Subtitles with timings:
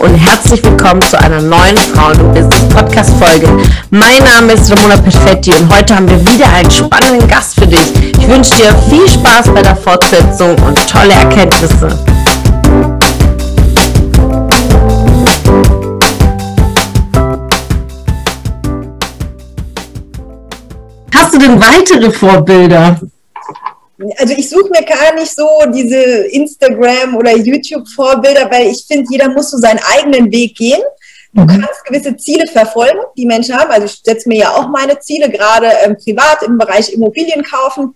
[0.00, 3.46] und herzlich willkommen zu einer neuen Frauen- und Business-Podcast-Folge.
[3.90, 7.92] Mein Name ist Ramona Perfetti und heute haben wir wieder einen spannenden Gast für dich.
[8.18, 11.88] Ich wünsche dir viel Spaß bei der Fortsetzung und tolle Erkenntnisse.
[21.14, 22.98] Hast du denn weitere Vorbilder?
[24.18, 29.28] Also ich suche mir gar nicht so diese Instagram- oder YouTube-Vorbilder, weil ich finde, jeder
[29.28, 30.80] muss so seinen eigenen Weg gehen.
[31.32, 31.46] Du mhm.
[31.46, 33.70] kannst gewisse Ziele verfolgen, die Menschen haben.
[33.70, 37.94] Also ich setze mir ja auch meine Ziele, gerade ähm, privat im Bereich Immobilien kaufen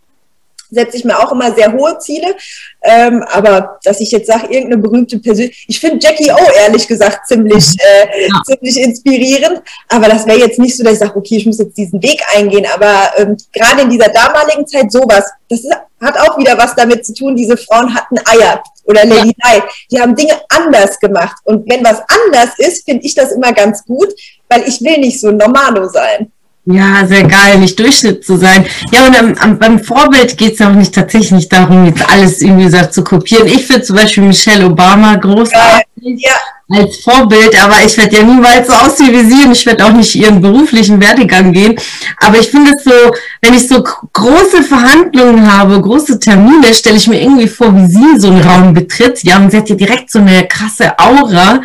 [0.70, 2.34] setze ich mir auch immer sehr hohe Ziele.
[2.82, 7.26] Ähm, aber dass ich jetzt sage, irgendeine berühmte Person, ich finde Jackie O ehrlich gesagt
[7.26, 8.42] ziemlich, äh, ja.
[8.44, 9.62] ziemlich inspirierend.
[9.88, 12.22] Aber das wäre jetzt nicht so, dass ich sage, okay, ich muss jetzt diesen Weg
[12.34, 12.66] eingehen.
[12.74, 17.06] Aber ähm, gerade in dieser damaligen Zeit sowas, das ist, hat auch wieder was damit
[17.06, 19.60] zu tun, diese Frauen hatten Eier oder Lady ja.
[19.60, 19.62] Di.
[19.92, 21.36] Die haben Dinge anders gemacht.
[21.44, 24.08] Und wenn was anders ist, finde ich das immer ganz gut,
[24.48, 26.30] weil ich will nicht so normalo sein.
[26.66, 28.64] Ja, sehr geil, nicht Durchschnitt zu sein.
[28.90, 32.08] Ja, und am, am, beim Vorbild geht es ja auch nicht tatsächlich nicht darum, jetzt
[32.10, 33.46] alles irgendwie so zu kopieren.
[33.46, 35.86] Ich finde zum Beispiel Michelle Obama großartig.
[36.00, 36.36] Ja
[36.68, 39.92] als Vorbild, aber ich werde ja niemals so aussehen wie sie und ich werde auch
[39.92, 41.76] nicht ihren beruflichen Werdegang gehen.
[42.20, 43.12] Aber ich finde es so,
[43.42, 48.18] wenn ich so große Verhandlungen habe, große Termine, stelle ich mir irgendwie vor, wie sie
[48.18, 49.22] so einen Raum betritt.
[49.24, 51.60] Ja, und sie hat ja direkt so eine krasse Aura.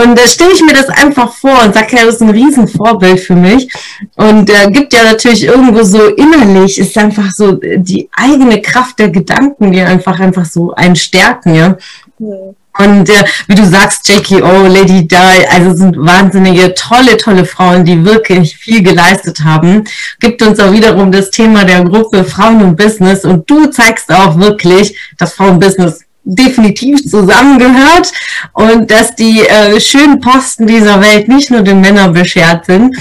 [0.00, 3.18] Und da stelle ich mir das einfach vor und sage, ja, das ist ein Riesenvorbild
[3.18, 3.68] für mich.
[4.14, 9.08] Und äh, gibt ja natürlich irgendwo so innerlich, ist einfach so die eigene Kraft der
[9.08, 11.76] Gedanken, die einfach einfach so einen stärken, ja.
[12.20, 12.54] ja.
[12.78, 15.16] Und äh, wie du sagst, Jackie O, Lady Di,
[15.50, 19.84] also sind wahnsinnige, tolle, tolle Frauen, die wirklich viel geleistet haben.
[20.20, 23.24] Gibt uns auch wiederum das Thema der Gruppe Frauen und Business.
[23.24, 28.12] Und du zeigst auch wirklich, dass Frauen-Business definitiv zusammengehört
[28.52, 32.96] und dass die äh, schönen Posten dieser Welt nicht nur den Männern beschert sind.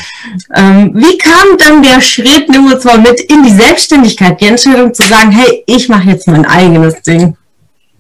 [0.56, 5.04] Ähm, wie kam dann der Schritt, nimm uns mit, in die Selbstständigkeit, die Entscheidung zu
[5.04, 7.36] sagen, hey, ich mache jetzt mein eigenes Ding?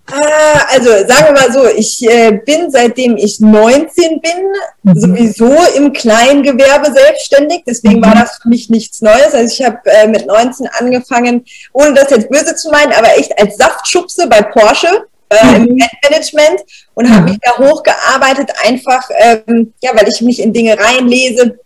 [0.09, 4.53] Ah, also sagen wir mal so, ich äh, bin seitdem ich 19 bin
[4.83, 4.99] mhm.
[4.99, 8.05] sowieso im Kleingewerbe selbstständig, deswegen mhm.
[8.05, 9.33] war das für mich nichts Neues.
[9.33, 13.37] Also ich habe äh, mit 19 angefangen, ohne das jetzt böse zu meinen, aber echt
[13.37, 15.67] als Saftschubse bei Porsche äh, mhm.
[15.67, 16.61] im Management
[16.93, 17.25] und habe mhm.
[17.25, 21.59] mich da hochgearbeitet, einfach ähm, ja, weil ich mich in Dinge reinlese,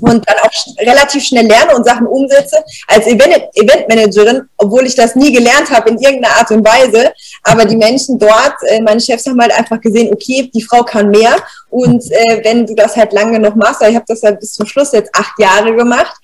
[0.00, 2.56] und dann auch relativ schnell lerne und Sachen umsetze
[2.86, 7.12] als Event Eventmanagerin, obwohl ich das nie gelernt habe in irgendeiner Art und Weise.
[7.44, 11.10] Aber die Menschen dort, äh, meine Chefs haben halt einfach gesehen, okay, die Frau kann
[11.10, 11.36] mehr.
[11.70, 14.66] Und äh, wenn du das halt lange noch machst, ich habe das halt bis zum
[14.66, 16.16] Schluss jetzt acht Jahre gemacht.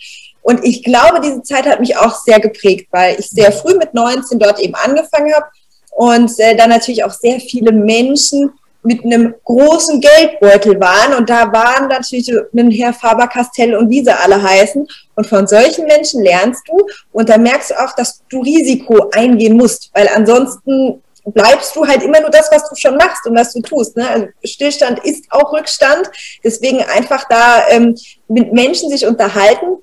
[0.43, 3.95] Und ich glaube, diese Zeit hat mich auch sehr geprägt, weil ich sehr früh mit
[3.95, 5.47] 19 dort eben angefangen habe
[5.91, 8.51] und äh, dann natürlich auch sehr viele Menschen
[8.85, 11.15] mit einem großen Geldbeutel waren.
[11.15, 14.87] Und da waren natürlich ein Herr Faber-Castell und wie sie alle heißen.
[15.17, 16.87] Und von solchen Menschen lernst du.
[17.13, 22.03] Und da merkst du auch, dass du Risiko eingehen musst, weil ansonsten bleibst du halt
[22.03, 23.97] immer nur das, was du schon machst und was du tust.
[23.97, 24.09] Ne?
[24.09, 26.11] Also Stillstand ist auch Rückstand,
[26.43, 27.97] deswegen einfach da ähm,
[28.29, 29.79] mit Menschen sich unterhalten,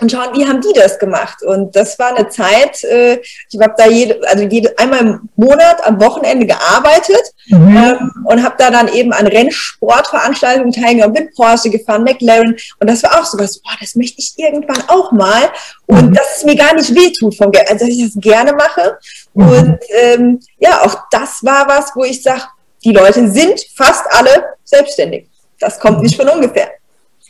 [0.00, 1.42] und schauen, wie haben die das gemacht?
[1.42, 3.20] Und das war eine Zeit, äh,
[3.50, 7.76] ich habe da jede, also jede, einmal im Monat am Wochenende gearbeitet mhm.
[7.76, 13.02] ähm, und habe da dann eben an Rennsportveranstaltungen teilgenommen, bin Porsche gefahren, McLaren und das
[13.02, 15.50] war auch so was, boah, das möchte ich irgendwann auch mal
[15.86, 16.14] und mhm.
[16.14, 18.98] dass es mir gar nicht wehtut vom Geld, also dass ich das gerne mache
[19.34, 19.48] mhm.
[19.48, 22.42] und ähm, ja, auch das war was, wo ich sage,
[22.84, 25.28] die Leute sind fast alle selbstständig.
[25.58, 26.70] Das kommt nicht von ungefähr.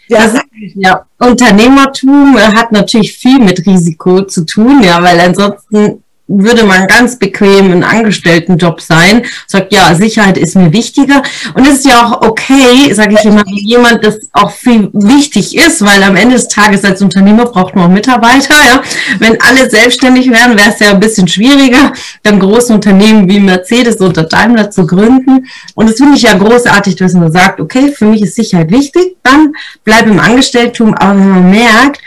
[0.08, 0.42] Ja,
[0.74, 7.18] ja, Unternehmertum hat natürlich viel mit Risiko zu tun, ja, weil ansonsten würde man ganz
[7.18, 11.22] bequem ein Angestelltenjob sein, sagt, ja, Sicherheit ist mir wichtiger.
[11.54, 15.56] Und es ist ja auch okay, sage ich immer, wie jemand das auch viel wichtig
[15.56, 18.54] ist, weil am Ende des Tages als Unternehmer braucht man auch Mitarbeiter.
[18.54, 18.82] Ja?
[19.18, 21.92] Wenn alle selbstständig wären, wäre es ja ein bisschen schwieriger,
[22.22, 25.46] dann große Unternehmen wie Mercedes oder Daimler zu gründen.
[25.74, 29.16] Und das finde ich ja großartig, dass man sagt, okay, für mich ist Sicherheit wichtig,
[29.22, 29.54] dann
[29.84, 32.00] bleib im Angestelltentum, aber wenn man merkt,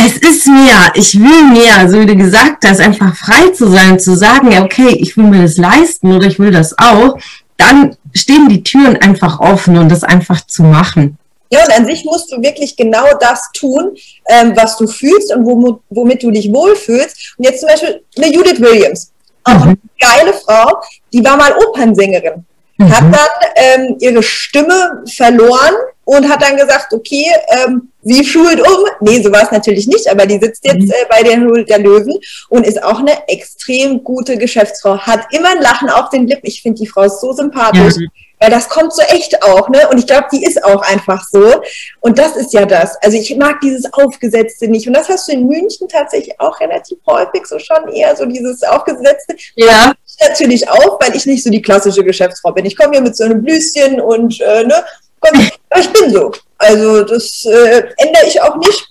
[0.00, 3.98] es ist mehr, ich will mehr, so wie du gesagt hast, einfach frei zu sein,
[3.98, 7.18] zu sagen, ja, okay, ich will mir das leisten oder ich will das auch,
[7.56, 11.18] dann stehen die Türen einfach offen und das einfach zu machen.
[11.50, 13.96] Ja, und an sich musst du wirklich genau das tun,
[14.28, 17.34] ähm, was du fühlst und womit, womit du dich wohlfühlst.
[17.38, 19.10] Und jetzt zum Beispiel eine Judith Williams,
[19.44, 19.62] auch mhm.
[19.62, 20.80] eine geile Frau,
[21.12, 22.44] die war mal Opernsängerin,
[22.76, 22.90] mhm.
[22.90, 25.74] hat dann ähm, ihre Stimme verloren
[26.08, 28.86] und hat dann gesagt, okay, ähm, sie schult um.
[29.00, 30.90] Nee, so war es natürlich nicht, aber die sitzt jetzt mhm.
[30.90, 32.14] äh, bei der Höhle der Löwen
[32.48, 34.96] und ist auch eine extrem gute Geschäftsfrau.
[35.00, 36.46] Hat immer ein Lachen auf den Lippen.
[36.46, 37.96] Ich finde die Frau so sympathisch.
[37.98, 38.08] Ja.
[38.40, 39.86] Weil das kommt so echt auch, ne?
[39.90, 41.60] Und ich glaube, die ist auch einfach so.
[42.00, 42.96] Und das ist ja das.
[43.02, 44.86] Also ich mag dieses Aufgesetzte nicht.
[44.86, 48.62] Und das hast du in München tatsächlich auch relativ häufig so schon eher so dieses
[48.62, 49.36] Aufgesetzte.
[49.56, 49.92] Ja.
[50.26, 52.64] Natürlich auch, weil ich nicht so die klassische Geschäftsfrau bin.
[52.64, 54.84] Ich komme hier mit so einem Blüschen und äh, ne,
[55.20, 56.32] komm, ich bin so.
[56.58, 58.88] Also das äh, ändere ich auch nicht.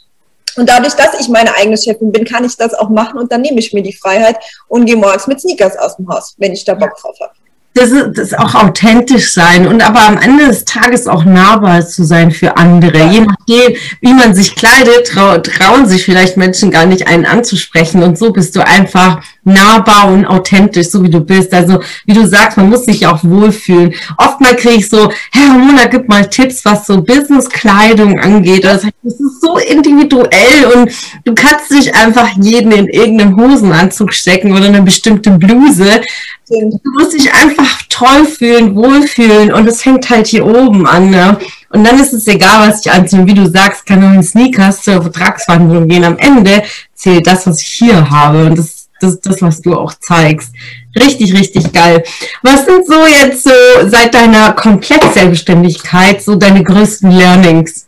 [0.56, 3.41] Und dadurch, dass ich meine eigene Chefin bin, kann ich das auch machen und dann
[3.41, 4.38] nehme ich mir die Freiheit
[4.68, 7.33] und gehe morgens mit Sneakers aus dem Haus, wenn ich da Bock drauf habe
[7.77, 11.85] das ist, das ist auch authentisch sein und aber am Ende des Tages auch nahbar
[11.85, 12.97] zu sein für andere.
[13.06, 18.03] Je nachdem, wie man sich kleidet, trau, trauen sich vielleicht Menschen gar nicht einen anzusprechen
[18.03, 21.53] und so bist du einfach nahbar und authentisch, so wie du bist.
[21.53, 23.94] Also wie du sagst, man muss sich auch wohlfühlen.
[24.17, 28.65] Oftmal kriege ich so, Herr Mona, gib mal Tipps, was so Business-Kleidung angeht.
[28.65, 30.91] Das ist so individuell und
[31.25, 36.01] du kannst dich einfach jeden in irgendeinem Hosenanzug stecken oder eine bestimmte Bluse.
[36.50, 41.09] Du musst dich einfach toll fühlen, wohlfühlen und es fängt halt hier oben an.
[41.09, 41.38] Ne?
[41.69, 43.25] Und dann ist es egal, was ich anziehe.
[43.25, 46.05] Wie du sagst, kann auch in Sneakers zur Vertragsverhandlung gehen.
[46.05, 48.45] Am Ende zählt das, was ich hier habe.
[48.45, 50.51] Und das das das, was du auch zeigst.
[50.97, 52.03] Richtig, richtig geil.
[52.44, 53.51] Was sind so jetzt so
[53.88, 57.88] seit deiner Komplett-Selbstständigkeit so deine größten Learnings?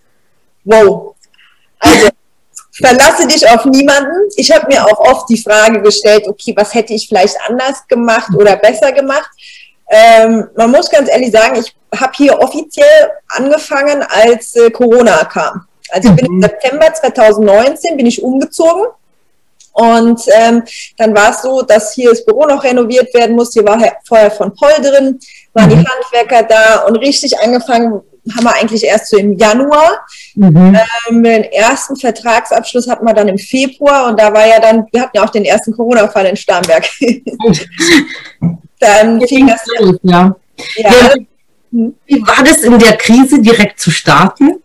[0.64, 1.16] Wow.
[1.80, 2.10] Also,
[2.74, 4.30] verlasse dich auf niemanden.
[4.36, 8.30] Ich habe mir auch oft die Frage gestellt, okay, was hätte ich vielleicht anders gemacht
[8.36, 9.30] oder besser gemacht?
[9.90, 15.66] Ähm, man muss ganz ehrlich sagen, ich habe hier offiziell angefangen, als äh, Corona kam.
[15.90, 16.42] Also ich bin im mhm.
[16.44, 18.86] September 2019 bin ich umgezogen
[19.80, 20.64] und ähm,
[20.98, 23.62] dann war es so, dass hier das Büro noch renoviert werden musste.
[23.62, 25.20] Hier war vorher von Paul drin,
[25.54, 25.70] waren mhm.
[25.70, 28.02] die Handwerker da und richtig angefangen
[28.36, 30.02] haben wir eigentlich erst so im Januar.
[30.36, 30.78] Mhm.
[31.10, 35.02] Ähm, den ersten Vertragsabschluss hatten wir dann im Februar und da war ja dann, wir
[35.02, 36.86] hatten ja auch den ersten Corona-Fall in Starnberg.
[38.80, 39.62] dann fing das
[40.04, 40.36] ja.
[40.76, 41.14] ja.
[41.72, 44.62] Wie war das in der Krise direkt zu starten?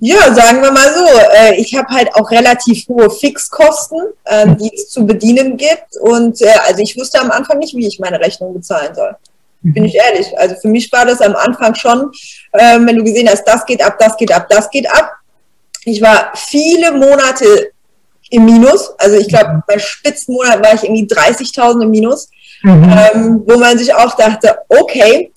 [0.00, 1.06] Ja, sagen wir mal so.
[1.34, 5.96] Äh, ich habe halt auch relativ hohe Fixkosten, ähm, die es zu bedienen gibt.
[6.00, 9.16] Und äh, also ich wusste am Anfang nicht, wie ich meine Rechnung bezahlen soll.
[9.60, 10.26] Bin ich ehrlich.
[10.38, 12.12] Also für mich war das am Anfang schon,
[12.56, 15.10] ähm, wenn du gesehen hast, das geht ab, das geht ab, das geht ab.
[15.84, 17.72] Ich war viele Monate
[18.30, 18.92] im Minus.
[18.98, 22.28] Also ich glaube, bei Spitzenmonat war ich irgendwie 30.000 im Minus.
[22.62, 22.96] Mhm.
[23.14, 25.32] Ähm, wo man sich auch dachte, okay,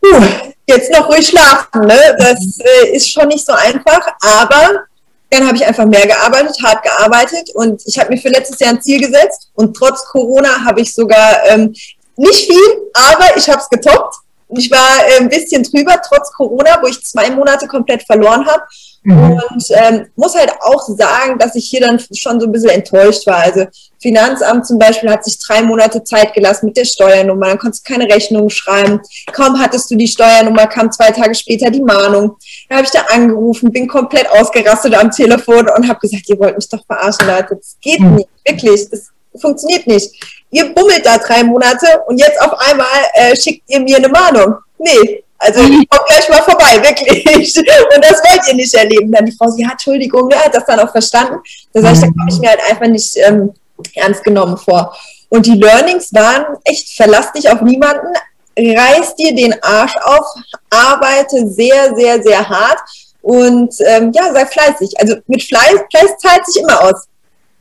[0.00, 0.24] puh,
[0.70, 1.82] jetzt noch ruhig schlafen.
[1.82, 2.16] Ne?
[2.18, 4.84] Das äh, ist schon nicht so einfach, aber
[5.30, 8.70] dann habe ich einfach mehr gearbeitet, hart gearbeitet und ich habe mir für letztes Jahr
[8.70, 11.72] ein Ziel gesetzt und trotz Corona habe ich sogar ähm,
[12.16, 14.16] nicht viel, aber ich habe es getoppt.
[14.56, 18.62] Ich war äh, ein bisschen drüber, trotz Corona, wo ich zwei Monate komplett verloren habe.
[19.02, 19.32] Mhm.
[19.32, 23.26] Und ähm, muss halt auch sagen, dass ich hier dann schon so ein bisschen enttäuscht
[23.26, 23.38] war.
[23.38, 23.64] Also
[24.00, 27.92] Finanzamt zum Beispiel hat sich drei Monate Zeit gelassen mit der Steuernummer, dann konntest du
[27.92, 29.00] keine Rechnung schreiben.
[29.32, 32.36] Kaum hattest du die Steuernummer, kam zwei Tage später die Mahnung.
[32.68, 36.56] Da habe ich da angerufen, bin komplett ausgerastet am Telefon und habe gesagt, ihr wollt
[36.56, 37.56] mich doch verarschen, Leute.
[37.56, 38.16] Das geht mhm.
[38.16, 39.08] nicht, wirklich, das
[39.40, 40.10] funktioniert nicht.
[40.50, 44.56] Ihr bummelt da drei Monate und jetzt auf einmal äh, schickt ihr mir eine Mahnung.
[44.78, 47.56] Nee, also ich komme gleich mal vorbei, wirklich.
[47.96, 49.10] Und das wollt ihr nicht erleben.
[49.10, 51.40] Dann die Frau, ja, Entschuldigung, ne, hat das dann auch verstanden.
[51.72, 53.52] Da sage ich, da komme ich mir halt einfach nicht ähm,
[53.94, 54.94] ernst genommen vor.
[55.30, 58.12] Und die Learnings waren echt, verlass dich auf niemanden,
[58.58, 60.26] reiß dir den Arsch auf,
[60.68, 62.80] arbeite sehr, sehr, sehr hart
[63.22, 64.92] und ähm, ja, sei fleißig.
[64.98, 67.06] Also mit Fleiß, Fleiß zahlt sich immer aus.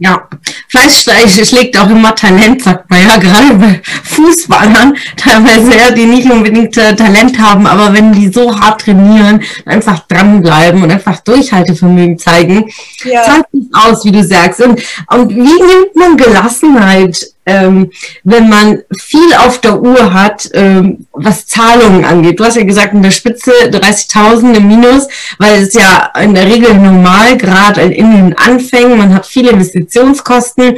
[0.01, 0.29] Ja,
[0.70, 1.03] Fleisch
[1.46, 6.77] schlägt auch immer Talent, sagt man ja, gerade bei Fußballern, teilweise ja, die nicht unbedingt
[6.77, 12.70] äh, Talent haben, aber wenn die so hart trainieren, einfach dranbleiben und einfach Durchhaltevermögen zeigen,
[13.03, 13.24] ja.
[13.24, 14.62] zahlt sich aus, wie du sagst.
[14.62, 17.91] Und, und wie nimmt man Gelassenheit ähm,
[18.24, 22.39] wenn man viel auf der Uhr hat, ähm, was Zahlungen angeht.
[22.39, 25.08] Du hast ja gesagt, in der Spitze 30.000 im Minus,
[25.39, 30.77] weil es ja in der Regel normal, gerade in den Anfängen, man hat viele Investitionskosten.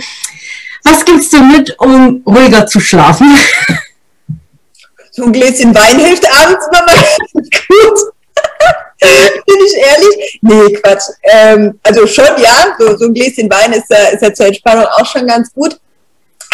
[0.83, 3.27] Was gibst du mit, um ruhiger zu schlafen?
[5.13, 6.85] So ein Gläschen Wein hilft abends mal
[7.67, 7.99] gut.
[9.45, 10.39] Bin ich ehrlich?
[10.41, 11.03] Nee, Quatsch.
[11.23, 15.05] Ähm, also schon, ja, so, so ein Gläschen Wein ist ist ja zur Entspannung auch
[15.05, 15.77] schon ganz gut.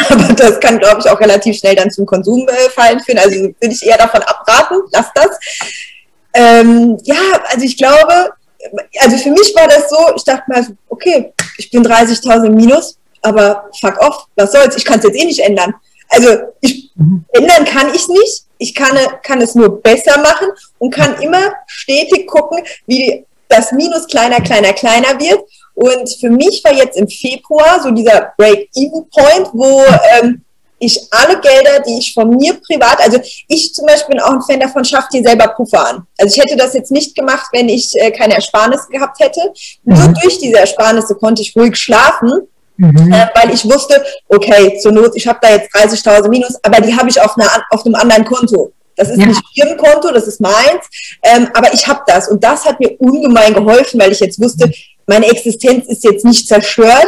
[0.09, 3.17] Aber das kann, glaube ich, auch relativ schnell dann zum Konsumfallen führen.
[3.17, 5.39] Also würde ich eher davon abraten, lass das.
[6.33, 7.15] Ähm, ja,
[7.49, 8.31] also ich glaube,
[8.99, 13.69] also für mich war das so, ich dachte mal, okay, ich bin 30.000 minus, aber
[13.79, 15.73] fuck off, was soll's, ich kann es jetzt eh nicht ändern.
[16.09, 16.29] Also
[16.61, 16.91] ich,
[17.33, 20.47] ändern kann ich nicht, ich kann, kann es nur besser machen
[20.79, 25.41] und kann immer stetig gucken, wie das Minus kleiner, kleiner, kleiner wird
[25.77, 29.83] und für mich war jetzt im Februar so dieser Break-Even-Point, wo
[30.19, 30.41] ähm,
[30.79, 34.41] ich alle Gelder, die ich von mir privat, also ich zum Beispiel bin auch ein
[34.41, 36.07] Fan davon, schafft dir selber Puffer an.
[36.17, 39.39] Also ich hätte das jetzt nicht gemacht, wenn ich äh, keine Ersparnisse gehabt hätte.
[39.83, 39.99] Mhm.
[39.99, 43.13] Nur durch diese Ersparnisse konnte ich ruhig schlafen, mhm.
[43.13, 46.95] äh, weil ich wusste, okay, zur Not, ich habe da jetzt 30.000 Minus, aber die
[46.95, 48.71] habe ich auf, einer, auf einem anderen Konto.
[48.95, 49.27] Das ist ja.
[49.27, 50.89] nicht Firmenkonto, das ist meins,
[51.21, 52.29] ähm, aber ich habe das.
[52.29, 54.71] Und das hat mir ungemein geholfen, weil ich jetzt wusste,
[55.07, 57.07] meine Existenz ist jetzt nicht zerstört.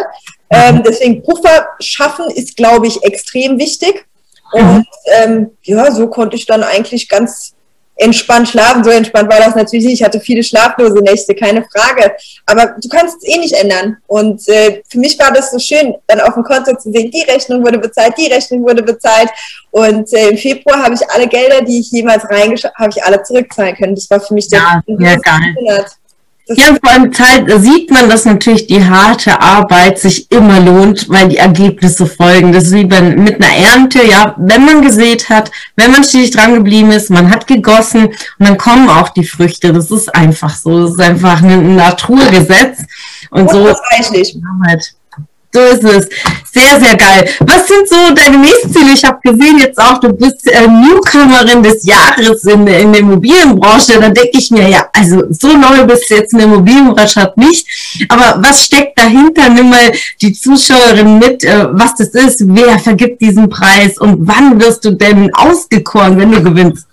[0.50, 4.06] Ähm, deswegen Puffer schaffen ist, glaube ich, extrem wichtig.
[4.52, 7.54] Und ähm, ja, so konnte ich dann eigentlich ganz
[8.00, 8.84] entspannt schlafen.
[8.84, 10.00] So entspannt war das natürlich nicht.
[10.00, 12.14] Ich hatte viele schlaflose Nächte, keine Frage.
[12.46, 13.98] Aber du kannst es eh nicht ändern.
[14.08, 17.30] Und äh, für mich war das so schön, dann auf dem Konto zu sehen, die
[17.30, 19.30] Rechnung wurde bezahlt, die Rechnung wurde bezahlt.
[19.72, 23.22] Und äh, im Februar habe ich alle Gelder, die ich jemals reingeschaut habe, ich alle
[23.22, 23.96] zurückzahlen können.
[23.96, 25.56] Das war für mich der ja, ja, geil.
[25.56, 25.99] Monat.
[26.56, 31.30] Ja, vor allem Zeit sieht man, dass natürlich die harte Arbeit sich immer lohnt, weil
[31.30, 32.52] die Ergebnisse folgen.
[32.52, 36.32] Das ist wie bei, mit einer Ernte, ja, wenn man gesät hat, wenn man stetig
[36.32, 39.72] dran geblieben ist, man hat gegossen und dann kommen auch die Früchte.
[39.74, 40.82] Das ist einfach so.
[40.82, 42.80] Das ist einfach ein Naturgesetz.
[43.30, 43.68] Und, und so.
[43.68, 44.94] Arbeit.
[45.52, 46.08] So ist es.
[46.52, 47.30] Sehr, sehr geil.
[47.42, 48.94] Was sind so deine nächsten Ziele?
[48.94, 54.00] Ich habe gesehen jetzt auch, du bist äh, Newcomerin des Jahres in, in der Immobilienbranche.
[54.00, 57.38] Da denke ich mir, ja, also so neu bist du jetzt in der Immobilienbranche hat
[57.38, 57.68] nicht.
[58.10, 59.50] Aber was steckt dahinter?
[59.50, 59.92] Nimm mal
[60.22, 64.92] die Zuschauerin mit, äh, was das ist, wer vergibt diesen Preis und wann wirst du
[64.92, 66.89] denn ausgekoren, wenn du gewinnst?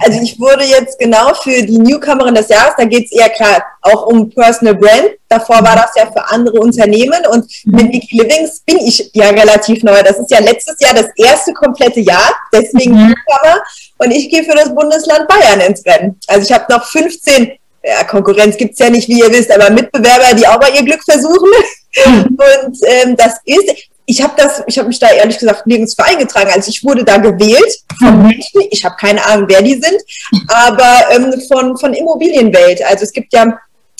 [0.00, 3.62] Also ich wurde jetzt genau für die Newcomerin des Jahres, da geht es eher klar
[3.82, 5.10] auch um Personal Brand.
[5.28, 9.82] Davor war das ja für andere Unternehmen und mit Wiki Livings bin ich ja relativ
[9.82, 10.02] neu.
[10.02, 13.08] Das ist ja letztes Jahr das erste komplette Jahr, deswegen mhm.
[13.08, 13.62] Newcomer.
[13.98, 16.18] Und ich gehe für das Bundesland Bayern ins Rennen.
[16.28, 17.52] Also ich habe noch 15
[17.84, 21.02] ja, Konkurrenz gibt's ja nicht, wie ihr wisst, aber Mitbewerber, die auch mal ihr Glück
[21.04, 21.48] versuchen.
[22.04, 22.38] Mhm.
[22.38, 26.04] Und ähm, das ist, ich habe das, ich habe mich da ehrlich gesagt nirgends für
[26.04, 26.50] eingetragen.
[26.54, 28.28] Also ich wurde da gewählt von mhm.
[28.28, 30.00] Menschen, ich habe keine Ahnung, wer die sind,
[30.48, 32.82] aber ähm, von, von Immobilienwelt.
[32.86, 33.52] Also es gibt ja mhm.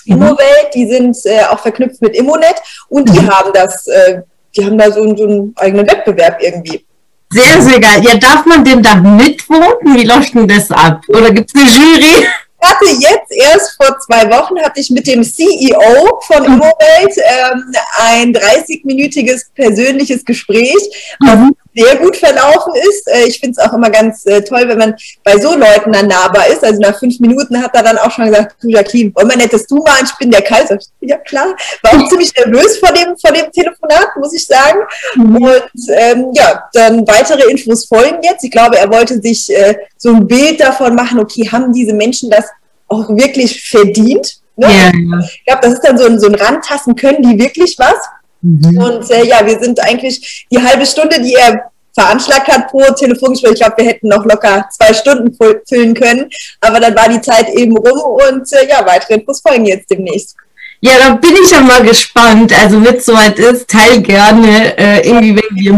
[0.07, 2.55] Immowelt, die sind äh, auch verknüpft mit Immonet
[2.89, 3.29] und die mhm.
[3.29, 4.23] haben das, äh,
[4.57, 6.87] die haben da so, so einen eigenen Wettbewerb irgendwie.
[7.31, 8.03] Sehr, sehr geil.
[8.03, 9.95] Ja, darf man denn da mitvoten?
[9.95, 11.03] Wie läuft denn das ab?
[11.09, 12.27] Oder gibt es eine Jury?
[12.61, 16.55] Hatte jetzt erst vor zwei Wochen hatte ich mit dem CEO von mhm.
[16.55, 21.57] Immowelt ähm, ein 30-minütiges persönliches Gespräch, was mhm.
[21.79, 23.09] Sehr gut verlaufen ist.
[23.09, 26.09] Äh, ich finde es auch immer ganz äh, toll, wenn man bei so Leuten dann
[26.09, 26.65] nahbar ist.
[26.65, 29.53] Also nach fünf Minuten hat er dann auch schon gesagt, du Jacqueline, wollen wir nicht,
[29.53, 30.79] dass du mal, ich bin der Kaiser.
[31.01, 34.81] Ja klar, war auch ziemlich nervös vor dem, vor dem Telefonat, muss ich sagen.
[35.15, 35.37] Mhm.
[35.37, 38.45] Und ähm, ja, dann weitere Infos folgen jetzt.
[38.45, 42.31] Ich glaube, er wollte sich äh, so ein Bild davon machen, okay, haben diese Menschen
[42.31, 42.47] das
[42.89, 44.41] auch wirklich verdient.
[44.57, 44.67] Ne?
[44.67, 45.21] Ja.
[45.21, 47.97] Ich glaube, das ist dann so ein, so ein Randtassen, können die wirklich was?
[48.43, 48.79] Mhm.
[48.79, 53.53] Und äh, ja, wir sind eigentlich die halbe Stunde, die er veranschlagt hat pro Telefongespräch.
[53.55, 55.37] Ich glaube, wir hätten noch locker zwei Stunden
[55.69, 56.29] füllen können.
[56.61, 60.37] Aber dann war die Zeit eben rum und äh, ja, weitere Infos folgen jetzt demnächst.
[60.81, 62.53] Ja, da bin ich ja mal gespannt.
[62.57, 65.73] Also, wenn es soweit ist, teil gerne äh, irgendwie, wenn wir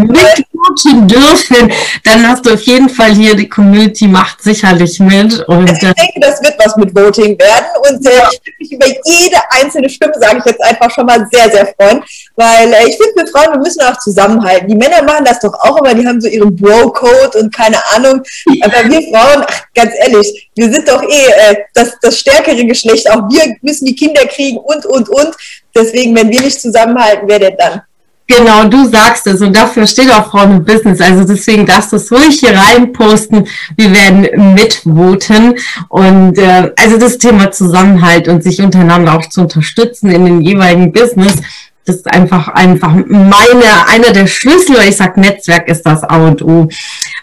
[0.60, 1.72] mitcoachen dürfen,
[2.04, 5.40] dann hast du auf jeden Fall hier, die Community macht sicherlich mit.
[5.48, 7.66] Und, ich denke, das wird was mit Voting werden.
[7.88, 11.26] Und äh, ich würde mich über jede einzelne Stimme, sage ich jetzt einfach schon mal,
[11.30, 12.02] sehr, sehr freuen.
[12.36, 14.68] Weil äh, ich finde, wir Frauen, wir müssen auch zusammenhalten.
[14.68, 18.22] Die Männer machen das doch auch, aber die haben so ihren Bro-Code und keine Ahnung.
[18.62, 23.10] Aber wir Frauen, ach, ganz ehrlich, wir sind doch eh äh, das, das stärkere Geschlecht.
[23.10, 25.34] Auch wir müssen die Kinder kriegen und, und, und.
[25.74, 27.82] Deswegen, wenn wir nicht zusammenhalten, wer denn dann?
[28.30, 31.00] Genau, du sagst es und dafür steht auch Frauen im Business.
[31.00, 33.48] Also deswegen darfst du es ruhig hier reinposten.
[33.76, 35.58] Wir werden mitvoten
[35.88, 40.92] und äh, also das Thema Zusammenhalt und sich untereinander auch zu unterstützen in den jeweiligen
[40.92, 41.38] Business.
[41.84, 44.76] Das ist einfach einfach meine einer der Schlüssel.
[44.88, 46.68] Ich sag Netzwerk ist das A und O.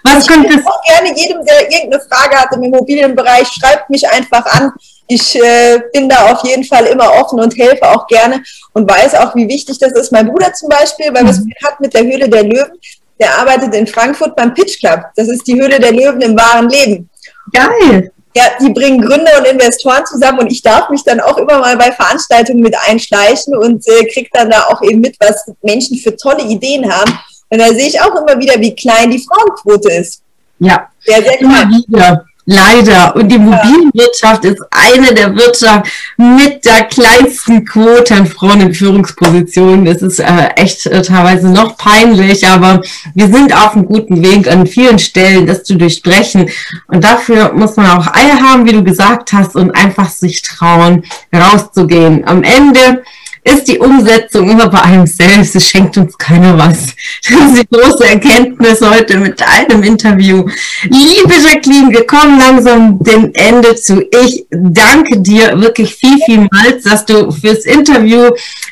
[0.03, 4.45] Was ich könnte auch gerne jedem, der irgendeine Frage hat im Immobilienbereich, schreibt mich einfach
[4.45, 4.73] an
[5.07, 9.15] ich äh, bin da auf jeden Fall immer offen und helfe auch gerne und weiß
[9.15, 10.11] auch, wie wichtig das ist.
[10.11, 11.53] Mein Bruder zum Beispiel, weil es mhm.
[11.63, 12.77] hat mit der Höhle der Löwen,
[13.19, 15.01] der arbeitet in Frankfurt beim Pitch Club.
[15.15, 17.09] Das ist die Höhle der Löwen im wahren Leben.
[17.51, 18.11] Geil.
[18.35, 21.75] Ja, die bringen Gründer und Investoren zusammen und ich darf mich dann auch immer mal
[21.75, 26.15] bei Veranstaltungen mit einschleichen und äh, kriege dann da auch eben mit, was Menschen für
[26.15, 27.17] tolle Ideen haben.
[27.49, 30.21] Und da sehe ich auch immer wieder, wie klein die Frauenquote ist.
[30.59, 31.83] Ja, sehr, sehr klein.
[31.87, 32.25] Immer wieder.
[32.49, 33.13] Leider.
[33.17, 39.83] Und die Immobilienwirtschaft ist eine der Wirtschaften mit der kleinsten Quote an Frauen in Führungspositionen.
[39.83, 42.81] Das ist äh, echt äh, teilweise noch peinlich, aber
[43.13, 46.49] wir sind auf einem guten Weg an vielen Stellen, das zu durchbrechen.
[46.87, 51.03] Und dafür muss man auch Eier haben, wie du gesagt hast, und einfach sich trauen,
[51.35, 52.25] rauszugehen.
[52.25, 53.03] Am Ende
[53.47, 55.55] ist die Umsetzung immer bei einem selbst.
[55.55, 56.87] Es schenkt uns keiner was.
[57.29, 60.45] Das ist die große Erkenntnis heute mit einem Interview.
[60.83, 64.01] Liebe Jacqueline, wir kommen langsam dem Ende zu.
[64.23, 68.29] Ich danke dir wirklich viel, vielmals, dass du fürs Interview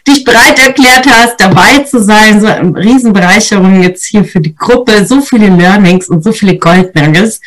[0.08, 2.42] dich bereit erklärt hast, dabei zu sein.
[2.42, 5.06] So eine Riesenbereicherung jetzt hier für die Gruppe.
[5.06, 7.40] So viele Learnings und so viele Goldnuggets.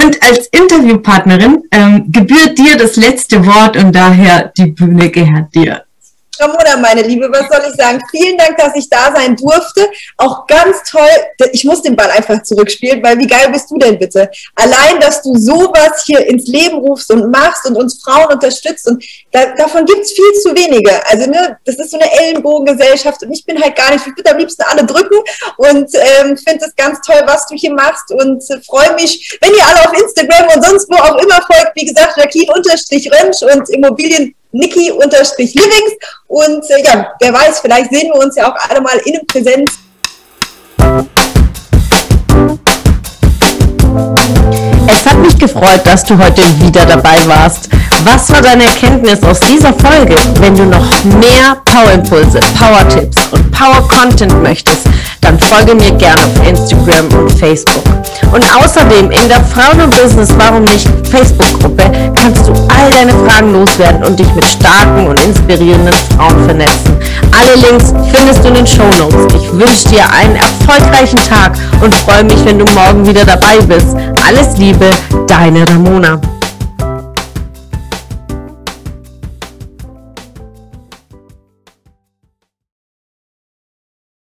[0.00, 5.84] Und als Interviewpartnerin ähm, gebührt dir das letzte Wort und daher die Bühne gehört dir.
[6.42, 8.00] Ramona, meine Liebe, was soll ich sagen?
[8.10, 9.88] Vielen Dank, dass ich da sein durfte.
[10.16, 11.08] Auch ganz toll,
[11.52, 14.30] ich muss den Ball einfach zurückspielen, weil wie geil bist du denn bitte?
[14.56, 19.04] Allein, dass du sowas hier ins Leben rufst und machst und uns Frauen unterstützt und
[19.30, 21.04] da, davon gibt's viel zu wenige.
[21.06, 24.30] Also ne, das ist so eine Ellenbogengesellschaft und ich bin halt gar nicht, ich würde
[24.30, 25.18] am liebsten alle drücken
[25.56, 29.54] und ähm, finde es ganz toll, was du hier machst und äh, freue mich, wenn
[29.54, 34.34] ihr alle auf Instagram und sonst wo auch immer folgt, wie gesagt, Jacqueline-Rönsch und Immobilien
[34.52, 35.92] Niki-Livings.
[36.28, 39.72] Und äh, ja, wer weiß, vielleicht sehen wir uns ja auch alle mal in Präsenz.
[44.88, 47.68] Es hat mich gefreut, dass du heute wieder dabei warst.
[48.04, 50.16] Was war deine Erkenntnis aus dieser Folge?
[50.40, 54.86] Wenn du noch mehr Power-Impulse, Power-Tipps und Power-Content möchtest,
[55.32, 57.84] dann folge mir gerne auf Instagram und Facebook.
[58.32, 61.84] Und außerdem in der Frauen und Business Warum nicht Facebook-Gruppe
[62.14, 66.96] kannst du all deine Fragen loswerden und dich mit starken und inspirierenden Frauen vernetzen.
[67.38, 69.34] Alle Links findest du in den Show Notes.
[69.34, 73.88] Ich wünsche dir einen erfolgreichen Tag und freue mich, wenn du morgen wieder dabei bist.
[74.26, 74.90] Alles Liebe,
[75.26, 76.18] deine Ramona.